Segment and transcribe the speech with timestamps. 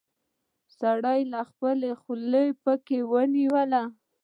[0.79, 3.83] سړي خپله خوله پکې ونيوله.